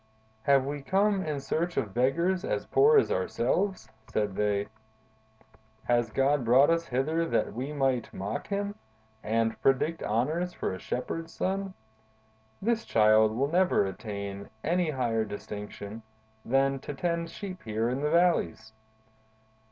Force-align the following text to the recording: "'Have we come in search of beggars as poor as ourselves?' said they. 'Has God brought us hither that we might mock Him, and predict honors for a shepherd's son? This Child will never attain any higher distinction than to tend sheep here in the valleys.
"'Have 0.45 0.65
we 0.65 0.81
come 0.81 1.23
in 1.23 1.39
search 1.39 1.77
of 1.77 1.93
beggars 1.93 2.43
as 2.43 2.65
poor 2.65 2.97
as 2.97 3.11
ourselves?' 3.11 3.87
said 4.11 4.35
they. 4.35 4.65
'Has 5.83 6.09
God 6.09 6.43
brought 6.43 6.71
us 6.71 6.87
hither 6.87 7.23
that 7.27 7.53
we 7.53 7.71
might 7.71 8.11
mock 8.11 8.47
Him, 8.47 8.73
and 9.23 9.61
predict 9.61 10.01
honors 10.01 10.53
for 10.53 10.73
a 10.73 10.79
shepherd's 10.79 11.31
son? 11.33 11.75
This 12.63 12.83
Child 12.83 13.35
will 13.37 13.49
never 13.49 13.85
attain 13.85 14.49
any 14.63 14.89
higher 14.89 15.23
distinction 15.23 16.01
than 16.43 16.79
to 16.79 16.95
tend 16.95 17.29
sheep 17.29 17.61
here 17.61 17.87
in 17.87 18.01
the 18.01 18.09
valleys. 18.09 18.73